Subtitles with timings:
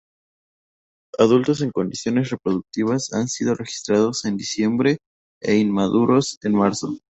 [1.19, 4.97] Adultos en condiciones reproductivas han sido registrados en diciembre
[5.41, 6.97] e inmaduros en marzo.